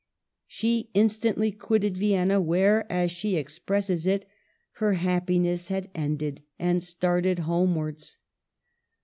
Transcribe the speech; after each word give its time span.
She 0.47 0.89
instantly 0.95 1.51
quitted 1.51 1.95
Vienna, 1.95 2.41
where, 2.41 2.91
as 2.91 3.11
she 3.11 3.35
expresses 3.35 4.07
it," 4.07 4.27
her 4.79 4.95
happi 4.95 5.39
ness 5.39 5.67
had 5.67 5.91
ended," 5.93 6.41
and 6.57 6.81
started 6.81 7.37
homewards. 7.45 8.17